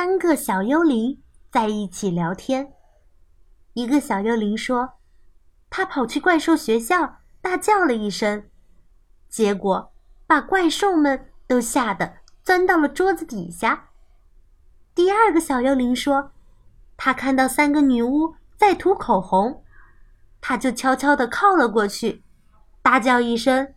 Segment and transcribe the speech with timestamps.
[0.00, 2.72] 三个小幽灵在一起聊天。
[3.72, 4.90] 一个小幽灵说
[5.68, 8.48] ：“他跑去怪兽学校，大叫了一声，
[9.28, 9.92] 结果
[10.24, 13.88] 把怪兽们都吓得钻到了桌子底下。”
[14.94, 16.30] 第二个小幽灵说
[16.96, 19.64] ：“他看到三个女巫在涂口红，
[20.40, 22.22] 他就悄悄地靠了过去，
[22.82, 23.74] 大叫一声，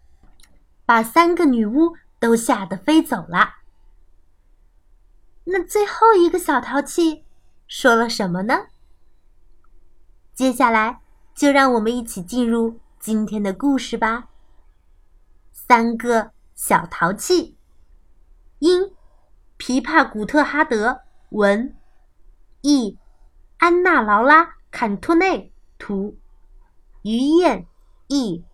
[0.86, 3.56] 把三个女巫都吓得飞走了。”
[5.46, 7.25] 那最后一个小淘气
[7.68, 8.68] 说了什么呢？
[10.34, 11.02] 接下来
[11.36, 14.29] 就让我们一起进入今天的故事吧。
[15.51, 17.57] 三个小淘气，
[18.60, 18.93] 因
[19.57, 21.76] 皮帕古特哈德文，
[22.62, 22.98] 译
[23.57, 26.18] 安娜劳拉坎托内图，
[27.01, 27.68] 于燕
[28.07, 28.46] 译。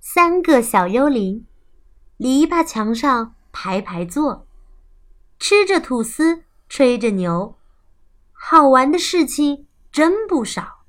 [0.00, 1.46] 三个小幽灵，
[2.16, 4.47] 篱笆墙上排排坐，
[5.38, 7.56] 吃着吐司，吹着牛，
[8.32, 9.66] 好玩的事情。
[9.90, 10.84] 真不少。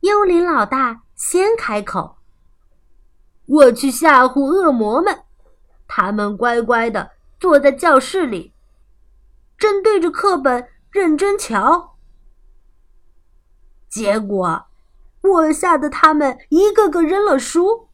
[0.00, 2.18] 幽灵老大先开口
[3.46, 5.22] ：“我去吓唬恶魔们，
[5.86, 8.52] 他们乖乖的坐在教室里，
[9.56, 11.96] 正对着课本认真瞧。
[13.88, 14.66] 结果，
[15.22, 17.88] 我吓得他们一个个扔了书，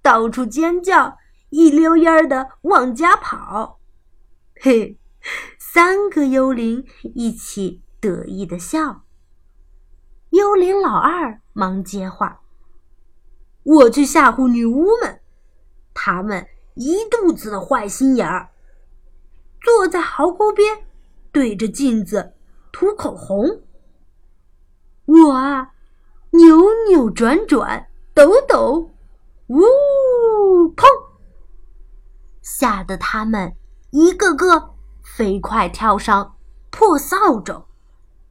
[0.00, 1.18] 到处尖叫，
[1.50, 3.77] 一溜烟儿的往家跑。
[4.60, 4.98] 嘿，
[5.58, 9.02] 三个幽灵一起。”得意的笑。
[10.30, 12.42] 幽灵老二忙接话
[13.64, 15.20] ：“我去吓唬女巫们，
[15.92, 18.50] 他们一肚子的坏心眼儿，
[19.60, 20.86] 坐在壕沟边，
[21.32, 22.34] 对着镜子
[22.70, 23.62] 涂口红。
[25.06, 25.72] 我啊，
[26.30, 26.56] 扭
[26.88, 28.92] 扭转转，抖抖，
[29.48, 29.58] 呜，
[30.76, 30.86] 砰！
[32.42, 33.56] 吓得他们
[33.90, 36.36] 一个个飞快跳上
[36.70, 37.64] 破扫帚。”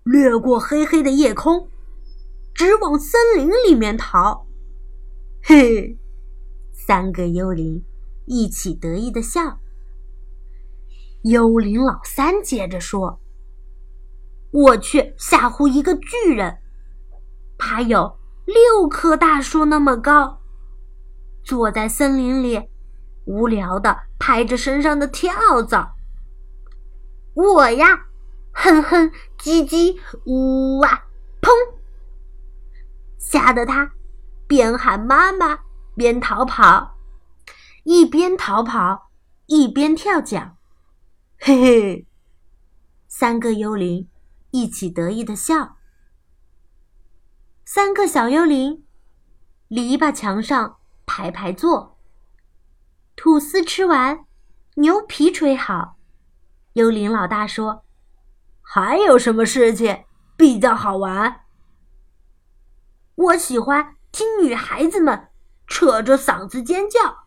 [0.04, 1.68] 掠过黑黑的夜空，
[2.54, 4.48] 直往森林里面逃。
[5.44, 5.98] 嘿，
[6.72, 7.84] 三个幽灵
[8.26, 9.60] 一起得意的笑。
[11.24, 13.20] 幽灵老三接着说
[14.52, 16.60] ：“我去吓唬一个巨人，
[17.58, 20.40] 他有六棵大树那么高，
[21.44, 22.70] 坐在森林里，
[23.28, 25.96] 无聊的拍着身上的跳蚤。
[27.36, 28.06] 我呀。”
[28.60, 31.04] 哼哼，唧唧，呜啊，
[31.40, 31.52] 砰！
[33.20, 33.92] 吓得他
[34.48, 35.60] 边喊妈妈
[35.96, 36.98] 边逃跑，
[37.84, 39.12] 一边逃跑
[39.46, 40.58] 一边跳脚，
[41.40, 42.08] 嘿嘿！
[43.08, 44.10] 三个幽灵
[44.50, 45.78] 一起得意的笑。
[47.64, 48.86] 三个小幽灵，
[49.68, 51.97] 篱笆墙上排排坐。
[53.18, 54.26] 吐司吃完，
[54.76, 55.98] 牛皮吹好。
[56.74, 57.84] 幽灵老大说。
[58.62, 60.04] 还有什么事情
[60.38, 61.42] 比较好玩？
[63.16, 65.30] 我喜欢听女孩子们
[65.66, 67.24] 扯着嗓子尖叫，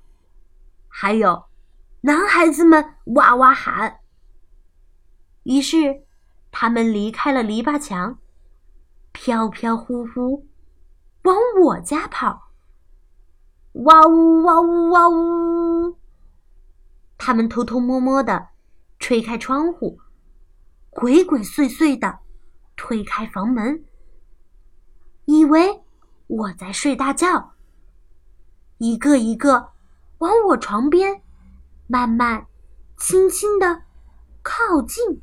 [0.87, 1.47] 还有
[2.03, 3.99] 男孩子们哇哇喊。
[5.43, 6.05] 于是，
[6.53, 8.19] 他们离开了篱笆墙，
[9.11, 10.47] 飘飘忽忽
[11.23, 12.53] 往我家跑。
[13.73, 15.60] 哇呜哇呜哇呜！
[17.23, 18.49] 他们偷偷摸摸的
[18.99, 20.01] 吹开窗户。
[20.89, 22.21] 鬼鬼祟祟的
[22.77, 23.85] 推开房门，
[25.27, 25.83] 以为
[26.27, 27.53] 我在睡大觉。
[28.79, 29.73] 一个一个
[30.19, 31.21] 往我床边
[31.87, 32.47] 慢慢、
[32.97, 33.83] 轻轻的
[34.43, 35.21] 靠近，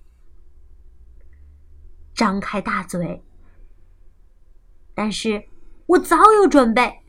[2.14, 3.26] 张开大嘴。
[4.94, 5.48] 但是
[5.88, 7.02] 我早有准备，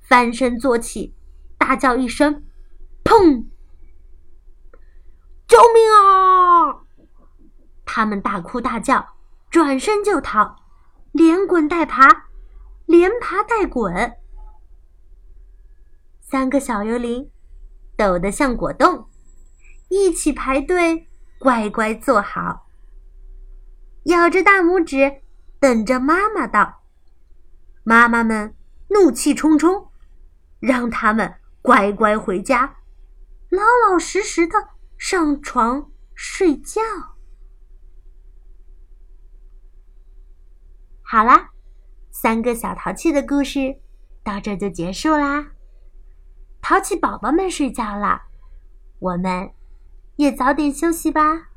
[0.00, 1.14] 翻身坐起，
[1.58, 2.46] 大叫一声
[3.04, 3.44] ：“砰！
[5.56, 6.84] 救命啊！”
[7.86, 9.14] 他们大哭大叫，
[9.50, 10.56] 转身就逃，
[11.12, 12.26] 连滚带爬，
[12.84, 14.18] 连爬带滚。
[16.20, 17.30] 三个小幽灵
[17.96, 19.08] 抖得像果冻，
[19.88, 21.08] 一起排队，
[21.38, 22.66] 乖乖坐好，
[24.04, 25.22] 咬着大拇指，
[25.58, 26.82] 等着妈妈到。
[27.82, 28.54] 妈妈们
[28.88, 29.88] 怒气冲冲，
[30.60, 32.76] 让他们乖乖回家，
[33.48, 34.54] 老老实实的
[34.96, 36.80] 上床睡觉。
[41.02, 41.50] 好啦，
[42.10, 43.80] 三个小淘气的故事
[44.24, 45.52] 到这就结束啦。
[46.60, 48.22] 淘气宝宝们睡觉了，
[48.98, 49.52] 我们
[50.16, 51.50] 也早点休息吧。